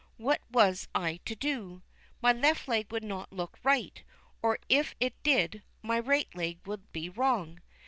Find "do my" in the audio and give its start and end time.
1.35-2.33